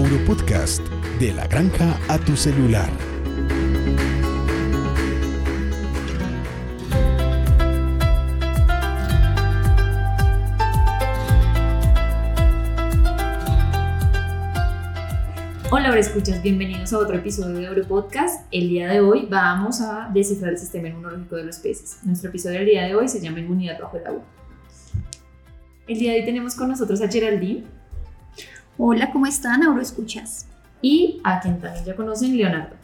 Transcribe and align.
Auropodcast, 0.00 0.80
de 1.18 1.34
la 1.34 1.46
granja 1.46 1.94
a 2.08 2.16
tu 2.16 2.34
celular. 2.34 2.88
Hola, 15.70 15.98
escuchas, 15.98 16.42
bienvenidos 16.42 16.94
a 16.94 16.98
otro 16.98 17.16
episodio 17.16 17.58
de 17.58 17.66
Europodcast. 17.66 18.46
El 18.50 18.70
día 18.70 18.88
de 18.88 19.00
hoy 19.00 19.26
vamos 19.30 19.82
a 19.82 20.08
descifrar 20.14 20.52
el 20.52 20.58
sistema 20.58 20.88
inmunológico 20.88 21.36
de 21.36 21.44
los 21.44 21.58
peces. 21.58 21.98
Nuestro 22.04 22.30
episodio 22.30 22.60
del 22.60 22.68
día 22.68 22.86
de 22.86 22.94
hoy 22.94 23.06
se 23.06 23.20
llama 23.20 23.40
Inmunidad 23.40 23.78
bajo 23.78 23.98
el 23.98 24.06
agua. 24.06 24.22
El 25.86 25.98
día 25.98 26.12
de 26.12 26.20
hoy 26.20 26.24
tenemos 26.24 26.54
con 26.54 26.68
nosotros 26.68 27.02
a 27.02 27.08
Geraldine. 27.08 27.79
Hola, 28.82 29.12
¿cómo 29.12 29.26
están? 29.26 29.62
Auro 29.62 29.82
Escuchas. 29.82 30.46
Y 30.80 31.20
a 31.22 31.38
quien 31.38 31.60
también 31.60 31.84
ya 31.84 31.94
conocen, 31.94 32.34
Leonardo. 32.34 32.76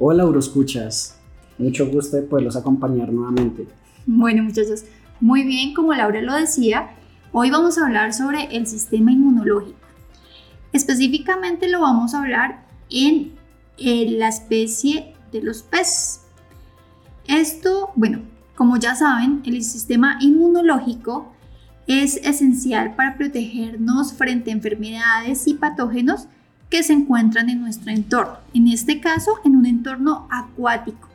Hola, 0.00 0.24
Auro 0.24 0.40
Escuchas. 0.40 1.20
Mucho 1.56 1.86
gusto 1.88 2.16
de 2.16 2.24
poderlos 2.24 2.56
acompañar 2.56 3.12
nuevamente. 3.12 3.68
Bueno, 4.06 4.42
muchachos, 4.42 4.82
muy 5.20 5.44
bien, 5.44 5.72
como 5.72 5.94
Laura 5.94 6.20
lo 6.20 6.34
decía, 6.34 6.96
hoy 7.30 7.48
vamos 7.48 7.78
a 7.78 7.86
hablar 7.86 8.12
sobre 8.12 8.56
el 8.56 8.66
sistema 8.66 9.12
inmunológico. 9.12 9.78
Específicamente 10.72 11.68
lo 11.68 11.80
vamos 11.80 12.12
a 12.12 12.22
hablar 12.22 12.66
en, 12.90 13.34
en 13.78 14.18
la 14.18 14.30
especie 14.30 15.14
de 15.30 15.42
los 15.44 15.62
peces. 15.62 16.22
Esto, 17.28 17.92
bueno, 17.94 18.22
como 18.56 18.78
ya 18.78 18.96
saben, 18.96 19.42
el 19.46 19.62
sistema 19.62 20.18
inmunológico 20.20 21.32
es 21.86 22.16
esencial 22.18 22.94
para 22.94 23.16
protegernos 23.16 24.12
frente 24.12 24.50
a 24.50 24.54
enfermedades 24.54 25.46
y 25.46 25.54
patógenos 25.54 26.28
que 26.68 26.82
se 26.82 26.92
encuentran 26.92 27.50
en 27.50 27.60
nuestro 27.60 27.90
entorno, 27.90 28.38
en 28.54 28.68
este 28.68 29.00
caso 29.00 29.32
en 29.44 29.56
un 29.56 29.66
entorno 29.66 30.28
acuático. 30.30 31.08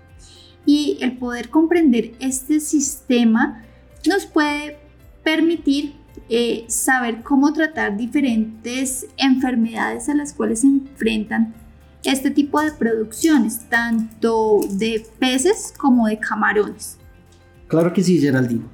Y 0.66 0.98
el 1.02 1.14
poder 1.18 1.50
comprender 1.50 2.14
este 2.20 2.60
sistema 2.60 3.64
nos 4.06 4.26
puede 4.26 4.78
permitir 5.24 5.94
eh, 6.30 6.66
saber 6.68 7.22
cómo 7.24 7.54
tratar 7.54 7.96
diferentes 7.96 9.08
enfermedades 9.18 10.10
a 10.10 10.16
las 10.16 10.34
cuales 10.34 10.62
se 10.62 10.68
enfrentan 10.68 11.54
este 12.04 12.32
tipo 12.32 12.62
de 12.62 12.72
producciones, 12.72 13.68
tanto 13.70 14.60
de 14.72 15.06
peces 15.20 15.74
como 15.78 16.08
de 16.08 16.20
camarones. 16.20 16.98
Claro 17.68 17.94
que 17.94 18.04
sí, 18.04 18.20
Geraldine. 18.20 18.66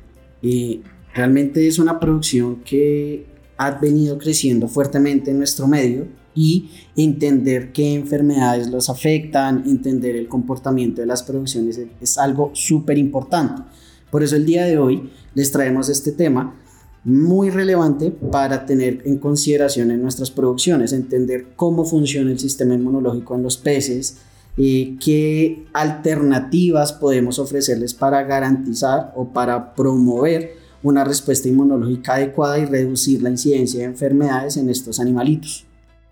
Eh, 0.42 0.82
Realmente 1.14 1.68
es 1.68 1.80
una 1.80 2.00
producción 2.00 2.62
que 2.64 3.26
ha 3.58 3.72
venido 3.72 4.18
creciendo 4.18 4.68
fuertemente 4.68 5.32
en 5.32 5.38
nuestro 5.38 5.68
medio 5.68 6.08
y 6.34 6.70
entender 6.96 7.74
qué 7.74 7.94
enfermedades 7.94 8.70
los 8.70 8.90
afectan, 8.90 9.64
entender 9.68 10.16
el 10.16 10.28
comportamiento 10.28 11.02
de 11.02 11.08
las 11.08 11.24
producciones 11.24 11.80
es 12.00 12.18
algo 12.18 12.52
súper 12.54 12.98
importante. 12.98 13.62
Por 14.10 14.24
eso 14.24 14.36
el 14.36 14.46
día 14.46 14.66
de 14.66 14.78
hoy 14.78 15.10
les 15.36 15.52
traemos 15.52 15.90
este 15.90 16.12
tema 16.12 16.56
muy 17.04 17.50
relevante 17.50 18.12
para 18.12 18.66
tener 18.66 19.02
en 19.06 19.18
consideración 19.18 19.92
en 19.92 20.02
nuestras 20.02 20.32
producciones, 20.32 20.94
entender 20.94 21.54
cómo 21.56 21.84
funciona 21.84 22.32
el 22.32 22.40
sistema 22.40 22.76
inmunológico 22.76 23.36
en 23.36 23.44
los 23.44 23.58
peces, 23.58 24.18
eh, 24.58 24.98
qué 25.04 25.66
alternativas 25.74 26.94
podemos 26.94 27.40
ofrecerles 27.40 27.94
para 27.94 28.24
garantizar 28.24 29.14
o 29.16 29.30
para 29.30 29.74
promover 29.74 30.61
una 30.84 31.04
respuesta 31.04 31.48
inmunológica 31.48 32.16
adecuada 32.16 32.58
y 32.60 32.66
reducir 32.66 33.22
la 33.22 33.30
incidencia 33.30 33.80
de 33.82 33.86
enfermedades 33.86 34.58
en 34.58 34.70
estos 34.70 35.00
animalitos. 35.00 35.66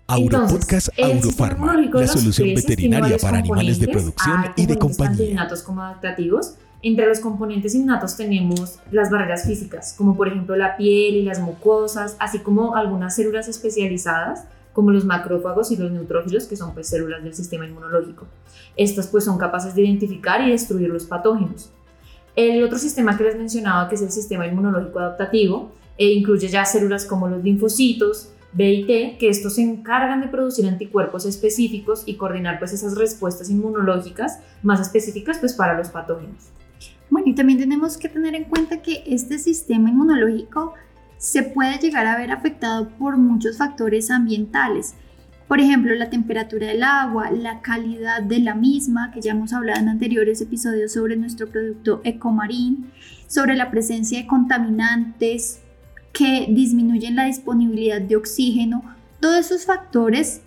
Auropodcast 0.06 0.88
Aurofarma, 1.00 1.76
la 1.76 2.06
solución 2.08 2.54
veterinaria 2.54 3.16
para 3.18 3.38
animales 3.38 3.78
de 3.78 3.88
producción 3.88 4.46
y 4.56 4.66
de 4.66 4.76
compañía. 4.76 5.30
Innatos 5.30 5.62
como 5.62 5.82
adaptativos. 5.82 6.54
Entre 6.82 7.06
los 7.06 7.20
componentes 7.20 7.74
innatos 7.74 8.16
tenemos 8.16 8.78
las 8.90 9.10
barreras 9.10 9.44
físicas, 9.44 9.94
como 9.96 10.16
por 10.16 10.28
ejemplo 10.28 10.56
la 10.56 10.76
piel 10.76 11.16
y 11.16 11.22
las 11.22 11.38
mucosas, 11.38 12.16
así 12.18 12.38
como 12.38 12.74
algunas 12.74 13.14
células 13.14 13.48
especializadas, 13.48 14.44
como 14.72 14.90
los 14.90 15.04
macrófagos 15.04 15.70
y 15.70 15.76
los 15.76 15.92
neutrófilos, 15.92 16.46
que 16.46 16.56
son 16.56 16.72
pues 16.72 16.88
células 16.88 17.22
del 17.22 17.34
sistema 17.34 17.66
inmunológico. 17.66 18.26
Estas 18.76 19.08
pues 19.08 19.24
son 19.24 19.36
capaces 19.36 19.74
de 19.74 19.82
identificar 19.82 20.40
y 20.40 20.50
destruir 20.50 20.88
los 20.88 21.04
patógenos. 21.04 21.70
El 22.36 22.62
otro 22.62 22.78
sistema 22.78 23.16
que 23.16 23.24
les 23.24 23.36
mencionaba, 23.36 23.88
que 23.88 23.96
es 23.96 24.02
el 24.02 24.10
sistema 24.10 24.46
inmunológico 24.46 24.98
adaptativo, 24.98 25.72
e 25.98 26.12
incluye 26.12 26.48
ya 26.48 26.64
células 26.64 27.04
como 27.04 27.28
los 27.28 27.44
linfocitos, 27.44 28.32
B 28.52 28.72
y 28.72 28.86
T, 28.86 29.16
que 29.18 29.28
estos 29.28 29.56
se 29.56 29.62
encargan 29.62 30.20
de 30.20 30.28
producir 30.28 30.66
anticuerpos 30.66 31.24
específicos 31.24 32.02
y 32.06 32.14
coordinar 32.14 32.58
pues 32.58 32.72
esas 32.72 32.96
respuestas 32.96 33.50
inmunológicas 33.50 34.40
más 34.62 34.80
específicas 34.80 35.38
pues 35.38 35.54
para 35.54 35.76
los 35.76 35.90
patógenos. 35.90 36.50
Bueno, 37.10 37.28
y 37.28 37.34
también 37.34 37.58
tenemos 37.58 37.96
que 37.96 38.08
tener 38.08 38.34
en 38.34 38.44
cuenta 38.44 38.82
que 38.82 39.02
este 39.06 39.38
sistema 39.38 39.90
inmunológico 39.90 40.74
se 41.18 41.42
puede 41.42 41.78
llegar 41.78 42.06
a 42.06 42.16
ver 42.16 42.30
afectado 42.30 42.88
por 42.98 43.18
muchos 43.18 43.58
factores 43.58 44.10
ambientales 44.10 44.94
por 45.50 45.60
ejemplo, 45.60 45.92
la 45.96 46.10
temperatura 46.10 46.68
del 46.68 46.84
agua, 46.84 47.32
la 47.32 47.60
calidad 47.60 48.22
de 48.22 48.38
la 48.38 48.54
misma, 48.54 49.10
que 49.10 49.20
ya 49.20 49.32
hemos 49.32 49.52
hablado 49.52 49.80
en 49.80 49.88
anteriores 49.88 50.40
episodios 50.40 50.92
sobre 50.92 51.16
nuestro 51.16 51.48
producto 51.48 52.00
Ecomarín, 52.04 52.92
sobre 53.26 53.56
la 53.56 53.68
presencia 53.68 54.20
de 54.20 54.28
contaminantes 54.28 55.58
que 56.12 56.46
disminuyen 56.48 57.16
la 57.16 57.24
disponibilidad 57.24 58.00
de 58.00 58.14
oxígeno. 58.14 58.84
Todos 59.18 59.46
esos 59.46 59.64
factores 59.66 60.42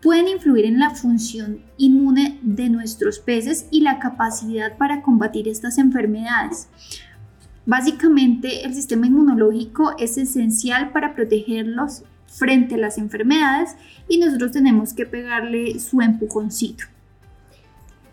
pueden 0.00 0.28
influir 0.28 0.66
en 0.66 0.78
la 0.78 0.90
función 0.90 1.58
inmune 1.76 2.38
de 2.42 2.68
nuestros 2.68 3.18
peces 3.18 3.66
y 3.72 3.80
la 3.80 3.98
capacidad 3.98 4.76
para 4.76 5.02
combatir 5.02 5.48
estas 5.48 5.78
enfermedades. 5.78 6.68
Básicamente, 7.66 8.64
el 8.64 8.72
sistema 8.72 9.08
inmunológico 9.08 9.96
es 9.98 10.16
esencial 10.16 10.92
para 10.92 11.16
protegerlos 11.16 12.04
frente 12.36 12.74
a 12.74 12.78
las 12.78 12.98
enfermedades 12.98 13.70
y 14.08 14.18
nosotros 14.18 14.52
tenemos 14.52 14.92
que 14.92 15.06
pegarle 15.06 15.78
su 15.78 16.00
empujoncito. 16.00 16.84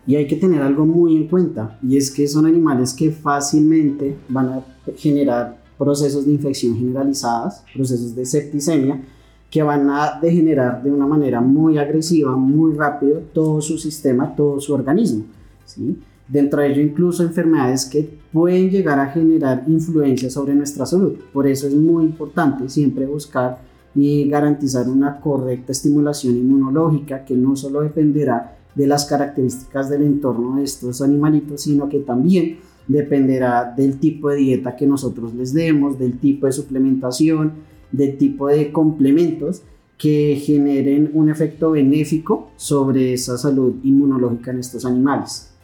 Y 0.06 0.16
hay 0.16 0.26
que 0.26 0.36
tener 0.36 0.62
algo 0.62 0.84
muy 0.84 1.16
en 1.16 1.28
cuenta, 1.28 1.78
y 1.80 1.96
es 1.96 2.10
que 2.10 2.26
son 2.26 2.46
animales 2.46 2.92
que 2.92 3.12
fácilmente 3.12 4.16
van 4.28 4.48
a 4.48 4.60
generar 4.96 5.62
procesos 5.78 6.26
de 6.26 6.32
infección 6.32 6.76
generalizadas, 6.76 7.64
procesos 7.72 8.14
de 8.14 8.26
septicemia, 8.26 9.00
que 9.48 9.62
van 9.62 9.88
a 9.90 10.18
degenerar 10.20 10.82
de 10.82 10.90
una 10.90 11.06
manera 11.06 11.40
muy 11.40 11.78
agresiva, 11.78 12.34
muy 12.34 12.74
rápido, 12.74 13.20
todo 13.32 13.60
su 13.60 13.78
sistema, 13.78 14.34
todo 14.34 14.58
su 14.60 14.72
organismo. 14.72 15.24
¿sí? 15.66 15.98
Dentro 16.26 16.62
de 16.62 16.72
ello 16.72 16.80
incluso 16.80 17.22
enfermedades 17.22 17.84
que 17.84 18.08
pueden 18.32 18.70
llegar 18.70 18.98
a 18.98 19.08
generar 19.08 19.64
influencia 19.68 20.30
sobre 20.30 20.54
nuestra 20.54 20.86
salud. 20.86 21.16
Por 21.32 21.46
eso 21.46 21.66
es 21.66 21.74
muy 21.74 22.04
importante 22.04 22.68
siempre 22.70 23.04
buscar 23.04 23.60
y 23.94 24.28
garantizar 24.28 24.88
una 24.88 25.20
correcta 25.20 25.72
estimulación 25.72 26.36
inmunológica 26.36 27.24
que 27.24 27.34
no 27.34 27.56
solo 27.56 27.82
dependerá 27.82 28.56
de 28.74 28.86
las 28.86 29.04
características 29.04 29.90
del 29.90 30.02
entorno 30.02 30.56
de 30.56 30.64
estos 30.64 31.02
animalitos, 31.02 31.62
sino 31.62 31.88
que 31.88 31.98
también 32.00 32.58
dependerá 32.88 33.72
del 33.76 33.98
tipo 33.98 34.30
de 34.30 34.36
dieta 34.36 34.76
que 34.76 34.86
nosotros 34.86 35.34
les 35.34 35.52
demos, 35.52 35.98
del 35.98 36.18
tipo 36.18 36.46
de 36.46 36.52
suplementación, 36.52 37.52
del 37.90 38.16
tipo 38.16 38.48
de 38.48 38.72
complementos 38.72 39.62
que 39.98 40.40
generen 40.44 41.10
un 41.14 41.28
efecto 41.28 41.72
benéfico 41.72 42.50
sobre 42.56 43.12
esa 43.12 43.38
salud 43.38 43.76
inmunológica 43.84 44.50
en 44.50 44.58
estos 44.58 44.84
animales. 44.84 45.54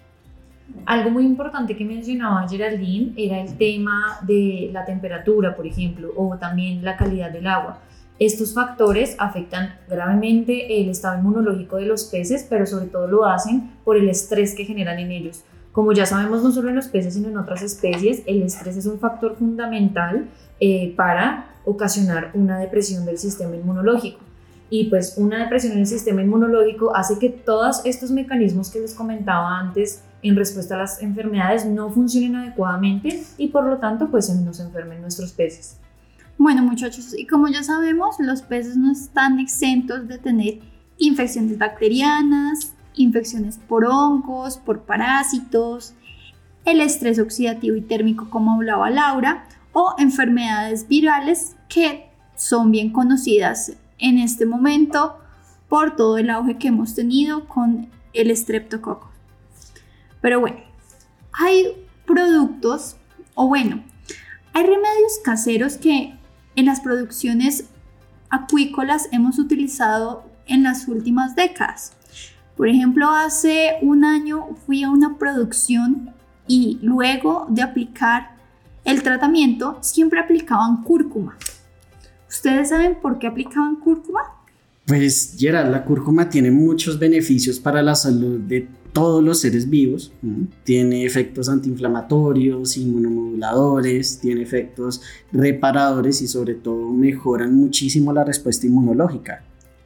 Algo 0.86 1.10
muy 1.10 1.24
importante 1.24 1.76
que 1.76 1.84
mencionaba 1.84 2.46
Geraldine 2.48 3.12
era 3.16 3.40
el 3.40 3.56
tema 3.56 4.18
de 4.26 4.70
la 4.72 4.84
temperatura, 4.84 5.56
por 5.56 5.66
ejemplo, 5.66 6.12
o 6.14 6.36
también 6.36 6.84
la 6.84 6.96
calidad 6.96 7.32
del 7.32 7.46
agua. 7.46 7.80
Estos 8.18 8.52
factores 8.52 9.14
afectan 9.18 9.76
gravemente 9.88 10.80
el 10.80 10.88
estado 10.88 11.18
inmunológico 11.18 11.76
de 11.76 11.86
los 11.86 12.04
peces, 12.04 12.44
pero 12.48 12.66
sobre 12.66 12.86
todo 12.86 13.06
lo 13.06 13.26
hacen 13.26 13.70
por 13.84 13.96
el 13.96 14.08
estrés 14.08 14.56
que 14.56 14.64
generan 14.64 14.98
en 14.98 15.12
ellos. 15.12 15.44
Como 15.70 15.92
ya 15.92 16.04
sabemos, 16.04 16.42
no 16.42 16.50
solo 16.50 16.68
en 16.70 16.74
los 16.74 16.88
peces, 16.88 17.14
sino 17.14 17.28
en 17.28 17.36
otras 17.36 17.62
especies, 17.62 18.22
el 18.26 18.42
estrés 18.42 18.76
es 18.76 18.86
un 18.86 18.98
factor 18.98 19.36
fundamental 19.36 20.28
eh, 20.58 20.92
para 20.96 21.54
ocasionar 21.64 22.32
una 22.34 22.58
depresión 22.58 23.06
del 23.06 23.18
sistema 23.18 23.54
inmunológico. 23.54 24.18
Y 24.68 24.90
pues 24.90 25.14
una 25.16 25.44
depresión 25.44 25.74
en 25.74 25.80
el 25.80 25.86
sistema 25.86 26.20
inmunológico 26.20 26.96
hace 26.96 27.20
que 27.20 27.30
todos 27.30 27.82
estos 27.84 28.10
mecanismos 28.10 28.70
que 28.70 28.80
les 28.80 28.94
comentaba 28.94 29.60
antes 29.60 30.02
en 30.22 30.34
respuesta 30.34 30.74
a 30.74 30.78
las 30.78 31.00
enfermedades 31.00 31.64
no 31.64 31.90
funcionen 31.90 32.34
adecuadamente 32.34 33.22
y 33.38 33.48
por 33.48 33.64
lo 33.64 33.78
tanto 33.78 34.08
pues 34.10 34.28
nos 34.28 34.58
enfermen 34.58 35.00
nuestros 35.00 35.32
peces. 35.32 35.78
Bueno 36.38 36.62
muchachos, 36.62 37.16
y 37.18 37.26
como 37.26 37.48
ya 37.48 37.64
sabemos, 37.64 38.20
los 38.20 38.42
peces 38.42 38.76
no 38.76 38.92
están 38.92 39.40
exentos 39.40 40.06
de 40.06 40.18
tener 40.18 40.60
infecciones 40.96 41.58
bacterianas, 41.58 42.74
infecciones 42.94 43.58
por 43.58 43.84
hongos, 43.84 44.56
por 44.56 44.82
parásitos, 44.82 45.94
el 46.64 46.80
estrés 46.80 47.18
oxidativo 47.18 47.74
y 47.74 47.80
térmico 47.80 48.30
como 48.30 48.52
hablaba 48.52 48.88
Laura, 48.88 49.46
o 49.72 49.96
enfermedades 49.98 50.86
virales 50.86 51.56
que 51.68 52.08
son 52.36 52.70
bien 52.70 52.92
conocidas 52.92 53.72
en 53.98 54.18
este 54.18 54.46
momento 54.46 55.18
por 55.68 55.96
todo 55.96 56.18
el 56.18 56.30
auge 56.30 56.56
que 56.56 56.68
hemos 56.68 56.94
tenido 56.94 57.48
con 57.48 57.90
el 58.12 58.30
estreptococo. 58.30 59.10
Pero 60.20 60.38
bueno, 60.38 60.58
hay 61.32 61.84
productos, 62.06 62.96
o 63.34 63.48
bueno, 63.48 63.82
hay 64.52 64.62
remedios 64.62 65.18
caseros 65.24 65.76
que 65.78 66.17
en 66.58 66.66
las 66.66 66.80
producciones 66.80 67.66
acuícolas 68.30 69.08
hemos 69.12 69.38
utilizado 69.38 70.24
en 70.48 70.64
las 70.64 70.88
últimas 70.88 71.36
décadas. 71.36 71.92
Por 72.56 72.68
ejemplo, 72.68 73.08
hace 73.10 73.76
un 73.80 74.04
año 74.04 74.56
fui 74.66 74.82
a 74.82 74.90
una 74.90 75.18
producción 75.18 76.10
y 76.48 76.80
luego 76.82 77.46
de 77.48 77.62
aplicar 77.62 78.32
el 78.84 79.04
tratamiento 79.04 79.78
siempre 79.82 80.18
aplicaban 80.18 80.82
cúrcuma. 80.82 81.38
¿Ustedes 82.28 82.70
saben 82.70 82.96
por 83.00 83.20
qué 83.20 83.28
aplicaban 83.28 83.76
cúrcuma? 83.76 84.22
Pues 84.84 85.36
Gerard, 85.38 85.70
la 85.70 85.84
cúrcuma 85.84 86.28
tiene 86.28 86.50
muchos 86.50 86.98
beneficios 86.98 87.60
para 87.60 87.82
la 87.82 87.94
salud 87.94 88.40
de 88.40 88.66
todos 88.92 89.22
los 89.22 89.40
seres 89.40 89.68
vivos. 89.68 90.12
Tiene 90.64 91.04
efectos 91.04 91.48
antiinflamatorios, 91.48 92.76
inmunomoduladores, 92.76 94.18
tiene 94.20 94.42
efectos 94.42 95.02
reparadores 95.32 96.22
y 96.22 96.28
sobre 96.28 96.54
todo 96.54 96.90
mejoran 96.90 97.54
muchísimo 97.54 98.12
la 98.12 98.24
respuesta 98.24 98.66
inmunológica. 98.66 99.42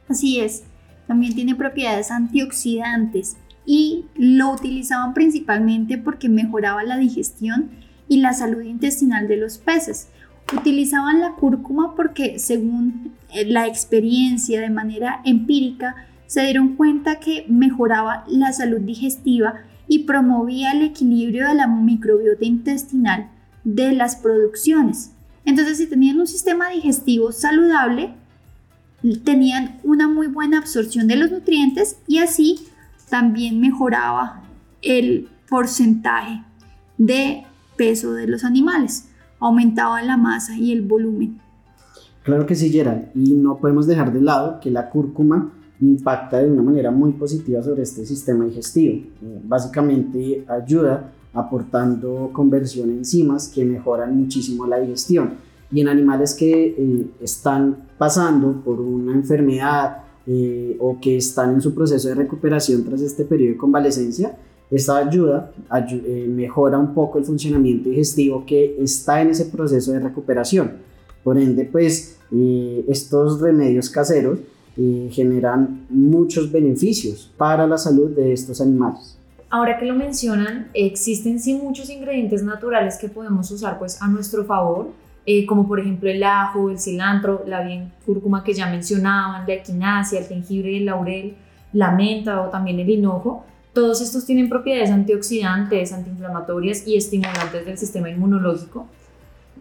Así 0.07 0.39
es, 0.39 0.63
también 1.07 1.35
tiene 1.35 1.55
propiedades 1.55 2.11
antioxidantes 2.11 3.37
y 3.65 4.05
lo 4.15 4.51
utilizaban 4.51 5.13
principalmente 5.13 5.97
porque 5.97 6.29
mejoraba 6.29 6.83
la 6.83 6.97
digestión 6.97 7.71
y 8.07 8.17
la 8.17 8.33
salud 8.33 8.61
intestinal 8.61 9.27
de 9.27 9.37
los 9.37 9.57
peces. 9.57 10.07
Utilizaban 10.55 11.21
la 11.21 11.35
cúrcuma 11.35 11.95
porque 11.95 12.37
según 12.37 13.13
eh, 13.33 13.45
la 13.45 13.65
experiencia 13.67 14.59
de 14.59 14.69
manera 14.69 15.21
empírica 15.23 15.95
se 16.27 16.41
dieron 16.43 16.75
cuenta 16.75 17.19
que 17.19 17.45
mejoraba 17.47 18.23
la 18.27 18.51
salud 18.53 18.81
digestiva 18.81 19.55
y 19.87 19.99
promovía 19.99 20.71
el 20.71 20.81
equilibrio 20.81 21.47
de 21.47 21.55
la 21.55 21.67
microbiota 21.67 22.45
intestinal 22.45 23.29
de 23.63 23.93
las 23.93 24.15
producciones. 24.15 25.11
Entonces, 25.45 25.77
si 25.77 25.87
tenían 25.87 26.19
un 26.19 26.27
sistema 26.27 26.69
digestivo 26.69 27.31
saludable, 27.31 28.13
tenían 29.23 29.79
una 29.83 30.07
muy 30.07 30.27
buena 30.27 30.57
absorción 30.59 31.07
de 31.07 31.17
los 31.17 31.31
nutrientes 31.31 31.97
y 32.07 32.19
así 32.19 32.67
también 33.09 33.59
mejoraba 33.59 34.41
el 34.81 35.27
porcentaje 35.49 36.43
de 36.97 37.43
peso 37.75 38.13
de 38.13 38.27
los 38.27 38.43
animales, 38.43 39.09
aumentaba 39.39 40.01
la 40.01 40.17
masa 40.17 40.55
y 40.55 40.71
el 40.71 40.81
volumen. 40.81 41.39
Claro 42.23 42.45
que 42.45 42.55
sí, 42.55 42.69
Gerald, 42.69 43.09
y 43.13 43.33
no 43.33 43.57
podemos 43.57 43.85
dejar 43.85 44.13
de 44.13 44.21
lado 44.21 44.59
que 44.61 44.71
la 44.71 44.89
cúrcuma 44.89 45.51
impacta 45.81 46.39
de 46.39 46.51
una 46.51 46.61
manera 46.61 46.91
muy 46.91 47.11
positiva 47.13 47.61
sobre 47.61 47.83
este 47.83 48.05
sistema 48.05 48.45
digestivo. 48.45 48.95
Eh, 48.95 49.41
básicamente 49.43 50.45
ayuda 50.47 51.11
aportando 51.33 52.29
conversión 52.31 52.89
de 52.89 52.97
enzimas 52.97 53.47
que 53.47 53.65
mejoran 53.65 54.15
muchísimo 54.15 54.67
la 54.67 54.79
digestión. 54.79 55.31
Y 55.71 55.81
en 55.81 55.87
animales 55.87 56.35
que 56.35 56.75
eh, 56.77 57.07
están 57.21 57.87
pasando 57.97 58.61
por 58.63 58.79
una 58.79 59.13
enfermedad 59.13 60.03
eh, 60.27 60.77
o 60.79 60.99
que 61.01 61.17
están 61.17 61.55
en 61.55 61.61
su 61.61 61.73
proceso 61.73 62.07
de 62.09 62.15
recuperación 62.15 62.83
tras 62.83 63.01
este 63.01 63.25
periodo 63.25 63.53
de 63.53 63.57
convalecencia, 63.57 64.37
esta 64.69 64.97
ayuda 64.97 65.51
mejora 66.29 66.79
un 66.79 66.95
poco 66.95 67.19
el 67.19 67.25
funcionamiento 67.25 67.89
digestivo 67.89 68.43
que 68.43 68.75
está 68.79 69.21
en 69.21 69.29
ese 69.29 69.45
proceso 69.45 69.91
de 69.91 69.99
recuperación. 69.99 70.71
Por 71.23 71.37
ende, 71.37 71.65
pues 71.65 72.17
estos 72.87 73.39
remedios 73.39 73.91
caseros 73.91 74.39
y 74.75 75.09
generan 75.11 75.85
muchos 75.89 76.51
beneficios 76.51 77.31
para 77.37 77.67
la 77.67 77.77
salud 77.77 78.11
de 78.11 78.33
estos 78.33 78.59
animales. 78.61 79.17
Ahora 79.49 79.77
que 79.77 79.85
lo 79.85 79.93
mencionan, 79.93 80.69
existen 80.73 81.39
sí 81.39 81.53
muchos 81.53 81.89
ingredientes 81.91 82.41
naturales 82.41 82.97
que 82.97 83.07
podemos 83.07 83.51
usar 83.51 83.77
pues 83.77 84.01
a 84.01 84.07
nuestro 84.07 84.45
favor, 84.45 84.87
eh, 85.27 85.45
como 85.45 85.67
por 85.67 85.79
ejemplo 85.79 86.09
el 86.09 86.23
ajo, 86.23 86.71
el 86.71 86.79
cilantro, 86.79 87.43
la 87.45 87.61
bien 87.61 87.91
cúrcuma 88.03 88.43
que 88.43 88.55
ya 88.55 88.67
mencionaban, 88.67 89.45
la 89.47 89.53
equinacia, 89.53 90.19
el 90.19 90.25
jengibre 90.25 90.75
el 90.77 90.85
laurel, 90.85 91.35
la 91.71 91.91
menta 91.91 92.41
o 92.41 92.49
también 92.49 92.79
el 92.79 92.89
hinojo. 92.89 93.45
Todos 93.73 94.01
estos 94.01 94.25
tienen 94.25 94.49
propiedades 94.49 94.89
antioxidantes, 94.89 95.93
antiinflamatorias 95.93 96.87
y 96.87 96.97
estimulantes 96.97 97.63
del 97.63 97.77
sistema 97.77 98.09
inmunológico, 98.09 98.87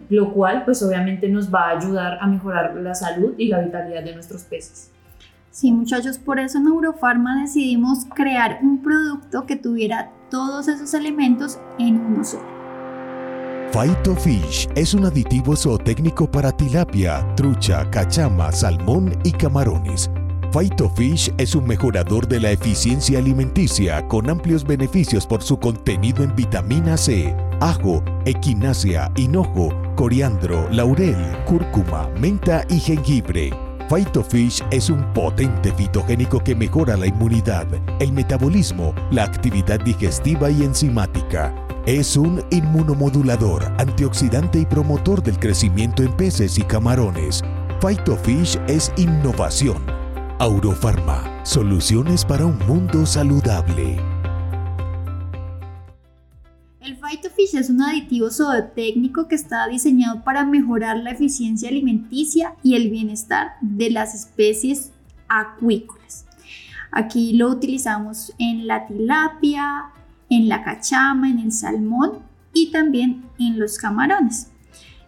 lo 0.09 0.33
cual 0.33 0.65
pues 0.65 0.83
obviamente 0.83 1.29
nos 1.29 1.53
va 1.53 1.69
a 1.69 1.79
ayudar 1.79 2.17
a 2.19 2.27
mejorar 2.27 2.75
la 2.77 2.95
salud 2.95 3.35
y 3.37 3.49
la 3.49 3.61
vitalidad 3.61 4.03
de 4.03 4.15
nuestros 4.15 4.43
peces. 4.45 4.91
Sí, 5.53 5.71
muchachos, 5.71 6.17
por 6.17 6.41
eso 6.41 6.57
en 6.57 6.65
Neurofarma 6.65 7.43
decidimos 7.43 8.07
crear 8.15 8.61
un 8.63 8.83
producto 8.83 9.45
que 9.45 9.55
tuviera 9.55 10.11
todos 10.31 10.67
esos 10.67 10.95
elementos 10.95 11.59
en 11.79 12.01
uno 12.01 12.25
solo. 12.25 12.63
Fish 14.17 14.67
es 14.75 14.95
un 14.95 15.05
aditivo 15.05 15.55
zootécnico 15.55 16.31
para 16.31 16.53
tilapia, 16.53 17.27
trucha, 17.37 17.89
cachama, 17.91 18.51
salmón 18.51 19.15
y 19.25 19.33
camarones. 19.33 20.11
Fish 20.97 21.31
es 21.37 21.55
un 21.55 21.67
mejorador 21.67 22.27
de 22.27 22.41
la 22.41 22.51
eficiencia 22.51 23.19
alimenticia 23.19 24.09
con 24.09 24.31
amplios 24.31 24.65
beneficios 24.65 25.27
por 25.27 25.43
su 25.43 25.59
contenido 25.59 26.25
en 26.25 26.35
vitamina 26.35 26.97
C, 26.97 27.37
ajo, 27.61 28.03
equinacia, 28.25 29.13
hinojo, 29.17 29.69
coriandro, 29.97 30.67
laurel, 30.71 31.17
cúrcuma, 31.45 32.09
menta 32.19 32.65
y 32.71 32.81
jengibre. 32.81 33.72
Phytofish 33.93 34.63
es 34.71 34.89
un 34.89 35.05
potente 35.13 35.71
fitogénico 35.71 36.43
que 36.43 36.55
mejora 36.55 36.97
la 36.97 37.07
inmunidad, 37.07 37.67
el 38.01 38.11
metabolismo, 38.11 38.95
la 39.11 39.25
actividad 39.25 39.81
digestiva 39.81 40.49
y 40.49 40.63
enzimática. 40.63 41.55
Es 41.85 42.17
un 42.17 42.43
inmunomodulador, 42.51 43.71
antioxidante 43.77 44.61
y 44.61 44.65
promotor 44.65 45.23
del 45.23 45.39
crecimiento 45.39 46.03
en 46.03 46.17
peces 46.17 46.57
y 46.57 46.63
camarones. 46.63 47.45
Phytofish 47.83 48.59
es 48.67 48.91
innovación. 48.97 49.85
Aurofarma, 50.39 51.41
soluciones 51.45 52.25
para 52.25 52.47
un 52.47 52.59
mundo 52.67 53.05
saludable. 53.05 54.12
Es 57.55 57.69
un 57.69 57.83
aditivo 57.83 58.31
zootécnico 58.31 59.29
que 59.29 59.35
está 59.35 59.67
diseñado 59.69 60.25
para 60.25 60.47
mejorar 60.47 60.97
la 60.97 61.11
eficiencia 61.11 61.69
alimenticia 61.69 62.55
y 62.63 62.77
el 62.77 62.89
bienestar 62.89 63.57
de 63.61 63.91
las 63.91 64.15
especies 64.15 64.91
acuícolas. 65.29 66.25
Aquí 66.91 67.35
lo 67.35 67.49
utilizamos 67.49 68.33
en 68.39 68.67
la 68.67 68.87
tilapia, 68.87 69.91
en 70.31 70.49
la 70.49 70.65
cachama, 70.65 71.29
en 71.29 71.41
el 71.41 71.53
salmón 71.53 72.21
y 72.55 72.71
también 72.71 73.25
en 73.39 73.59
los 73.59 73.77
camarones. 73.77 74.51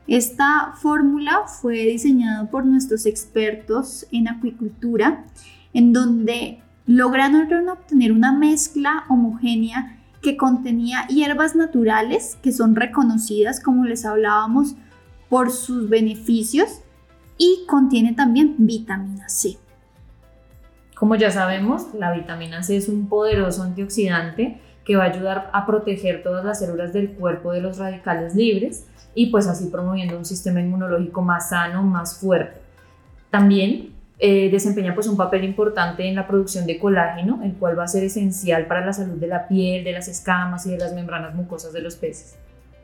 Esta 0.07 0.75
fórmula 0.76 1.47
fue 1.47 1.78
diseñada 1.87 2.50
por 2.50 2.66
nuestros 2.66 3.07
expertos 3.07 4.07
en 4.12 4.28
acuicultura, 4.28 5.25
en 5.73 5.95
donde 5.95 6.62
lograron 6.87 7.68
obtener 7.71 8.12
una 8.12 8.33
mezcla 8.33 9.04
homogénea 9.09 9.99
que 10.25 10.38
contenía 10.38 11.07
hierbas 11.07 11.54
naturales 11.54 12.38
que 12.43 12.50
son 12.50 12.75
reconocidas, 12.75 13.61
como 13.61 13.85
les 13.85 14.07
hablábamos, 14.07 14.75
por 15.28 15.50
sus 15.50 15.90
beneficios 15.90 16.81
y 17.37 17.66
contiene 17.69 18.14
también 18.14 18.54
vitamina 18.57 19.28
C. 19.28 19.59
Como 20.95 21.14
ya 21.16 21.31
sabemos, 21.31 21.93
la 21.93 22.11
vitamina 22.12 22.62
C 22.62 22.78
es 22.78 22.88
un 22.88 23.09
poderoso 23.09 23.62
antioxidante 23.62 24.61
que 24.87 24.97
va 24.97 25.04
a 25.04 25.11
ayudar 25.11 25.50
a 25.52 25.66
proteger 25.66 26.23
todas 26.23 26.43
las 26.43 26.61
células 26.61 26.95
del 26.95 27.12
cuerpo 27.12 27.52
de 27.52 27.61
los 27.61 27.76
radicales 27.76 28.35
libres 28.35 28.87
y 29.14 29.26
pues 29.26 29.47
así 29.47 29.66
promoviendo 29.66 30.16
un 30.16 30.25
sistema 30.25 30.61
inmunológico 30.61 31.21
más 31.21 31.50
sano, 31.50 31.83
más 31.83 32.19
fuerte. 32.19 32.62
También 33.31 33.93
eh, 34.18 34.50
desempeña 34.50 34.94
pues 34.94 35.06
un 35.06 35.16
papel 35.16 35.44
importante 35.44 36.06
en 36.06 36.14
la 36.14 36.26
producción 36.26 36.66
de 36.66 36.78
colágeno, 36.78 37.40
el 37.42 37.54
cual 37.54 37.78
va 37.78 37.85
a 37.85 37.88
ser 37.88 38.04
esencial 38.04 38.66
para 38.66 38.85
la 38.85 38.92
salud 38.92 39.16
de 39.16 39.26
la 39.26 39.49
piel, 39.49 39.85
de 39.85 39.92
las 39.92 40.09
escamas 40.09 40.66
y 40.66 40.71
de 40.71 40.78
las 40.78 40.94
membranas 40.94 41.35
mucosas 41.35 41.73
de 41.73 41.83
los 41.83 41.97
peces. 41.97 42.37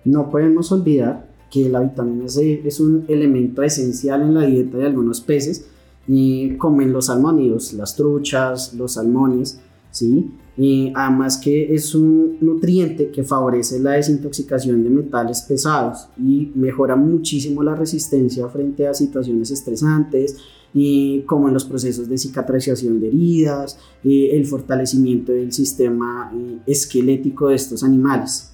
No 0.05 0.31
podemos 0.31 0.73
olvidar 0.73 1.27
que 1.51 1.69
la 1.69 1.81
vitamina 1.81 2.29
C 2.29 2.63
es 2.65 2.81
un 2.81 3.05
elemento 3.09 3.63
esencial 3.63 4.23
en 4.23 4.35
la 4.35 4.47
dieta 4.47 4.79
de 4.79 4.87
algunos 4.87 5.21
peces, 5.21 5.69
y 6.13 6.57
como 6.57 6.83
en 6.83 6.93
los 6.93 7.07
salmónidos, 7.07 7.73
las 7.75 7.95
truchas, 7.95 8.75
los 8.75 8.95
salmones, 8.95 9.61
¿sí? 9.91 10.31
Y 10.57 10.93
además 10.95 11.39
que 11.39 11.73
es 11.75 11.95
un 11.95 12.39
nutriente 12.41 13.11
que 13.11 13.23
favorece 13.23 13.79
la 13.79 13.93
desintoxicación 13.93 14.83
de 14.83 14.91
metales 14.91 15.43
pesados 15.43 16.09
y 16.19 16.51
mejora 16.55 16.97
muchísimo 16.97 17.63
la 17.63 17.75
resistencia 17.75 18.49
frente 18.49 18.89
a 18.89 18.95
situaciones 18.95 19.51
estresantes, 19.51 20.37
y 20.73 21.23
como 21.23 21.49
en 21.49 21.55
los 21.55 21.65
procesos 21.65 22.09
de 22.09 22.19
cicatrización 22.19 23.01
de 23.01 23.09
heridas, 23.09 23.79
eh, 24.05 24.31
el 24.33 24.47
fortalecimiento 24.47 25.33
del 25.33 25.53
sistema 25.53 26.33
eh, 26.35 26.59
esquelético 26.67 27.49
de 27.49 27.57
estos 27.57 27.83
animales. 27.83 28.53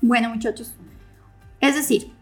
Bueno 0.00 0.30
muchachos, 0.30 0.74
es 1.60 1.74
decir, 1.74 2.12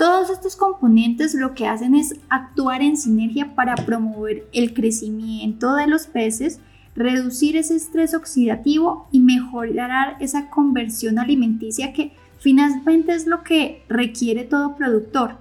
Todos 0.00 0.30
estos 0.30 0.56
componentes 0.56 1.34
lo 1.34 1.52
que 1.54 1.66
hacen 1.66 1.94
es 1.94 2.14
actuar 2.30 2.80
en 2.80 2.96
sinergia 2.96 3.54
para 3.54 3.74
promover 3.74 4.48
el 4.54 4.72
crecimiento 4.72 5.74
de 5.74 5.86
los 5.86 6.06
peces, 6.06 6.58
reducir 6.94 7.54
ese 7.58 7.76
estrés 7.76 8.14
oxidativo 8.14 9.08
y 9.12 9.20
mejorar 9.20 10.16
esa 10.20 10.48
conversión 10.48 11.18
alimenticia 11.18 11.92
que 11.92 12.12
finalmente 12.38 13.12
es 13.12 13.26
lo 13.26 13.42
que 13.44 13.82
requiere 13.90 14.44
todo 14.44 14.74
productor. 14.74 15.36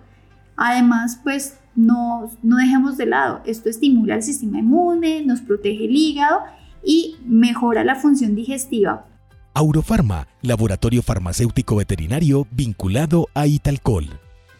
Además, 0.57 1.21
pues 1.23 1.58
no, 1.75 2.29
no 2.43 2.57
dejemos 2.57 2.97
de 2.97 3.05
lado, 3.05 3.41
esto 3.45 3.69
estimula 3.69 4.15
el 4.15 4.23
sistema 4.23 4.59
inmune, 4.59 5.25
nos 5.25 5.41
protege 5.41 5.85
el 5.85 5.95
hígado 5.95 6.41
y 6.83 7.17
mejora 7.25 7.83
la 7.83 7.95
función 7.95 8.35
digestiva. 8.35 9.05
Aurofarma, 9.53 10.27
laboratorio 10.41 11.01
farmacéutico 11.01 11.75
veterinario 11.75 12.47
vinculado 12.51 13.27
a 13.33 13.47
Italcol. 13.47 14.07